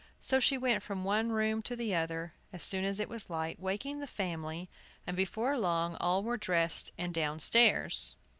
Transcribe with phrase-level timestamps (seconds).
[0.19, 3.59] So she went from one room to the other, as soon as it was light,
[3.59, 4.67] waking the family,
[5.05, 8.15] and before long all were dressed and downstairs.